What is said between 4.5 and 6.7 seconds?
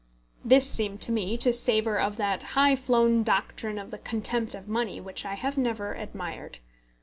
of money which I have never admired.